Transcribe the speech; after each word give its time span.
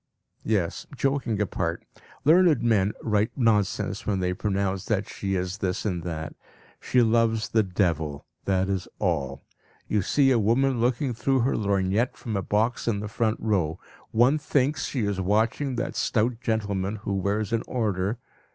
Yes, 0.45 0.87
joking 0.95 1.39
apart, 1.39 1.85
learned 2.25 2.63
men 2.63 2.91
write 3.03 3.37
nonsense 3.37 4.03
when 4.07 4.19
they 4.19 4.33
pronounce 4.33 4.85
that 4.85 5.07
she 5.07 5.35
is 5.35 5.59
this 5.59 5.85
and 5.85 6.01
that; 6.01 6.33
she 6.79 7.03
loves 7.03 7.49
the 7.49 7.61
devil 7.61 8.25
that 8.45 8.67
is 8.67 8.87
all. 8.97 9.43
You 9.87 10.01
see 10.01 10.31
a 10.31 10.39
woman 10.39 10.81
looking 10.81 11.13
through 11.13 11.41
her 11.41 11.55
lorgnette 11.55 12.17
from 12.17 12.35
a 12.35 12.41
box 12.41 12.87
in 12.87 12.99
the 12.99 13.07
front 13.07 13.37
row. 13.39 13.79
One 14.09 14.39
thinks 14.39 14.85
she 14.87 15.01
is 15.05 15.21
watching 15.21 15.75
that 15.75 15.95
stout 15.95 16.39
gentleman 16.41 16.95
who 16.95 17.13
wears 17.13 17.53
an 17.53 17.61
order. 17.67 18.17